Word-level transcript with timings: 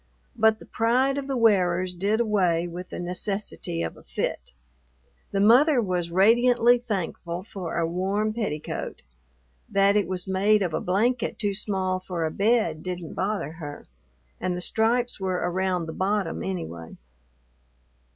But 0.35 0.57
the 0.57 0.65
pride 0.65 1.19
of 1.19 1.27
the 1.27 1.37
wearers 1.37 1.93
did 1.93 2.19
away 2.19 2.67
with 2.67 2.89
the 2.89 2.99
necessity 2.99 3.83
of 3.83 3.95
a 3.95 4.01
fit. 4.01 4.51
The 5.29 5.39
mother 5.39 5.79
was 5.79 6.09
radiantly 6.09 6.79
thankful 6.79 7.43
for 7.43 7.77
a 7.77 7.85
warm 7.85 8.33
petticoat; 8.33 9.03
that 9.69 9.95
it 9.95 10.07
was 10.07 10.27
made 10.27 10.63
of 10.63 10.73
a 10.73 10.81
blanket 10.81 11.37
too 11.37 11.53
small 11.53 11.99
for 11.99 12.25
a 12.25 12.31
bed 12.31 12.81
didn't 12.81 13.13
bother 13.13 13.51
her, 13.51 13.85
and 14.39 14.57
the 14.57 14.59
stripes 14.61 15.19
were 15.19 15.35
around 15.37 15.85
the 15.85 15.93
bottom 15.93 16.41
anyway. 16.41 16.97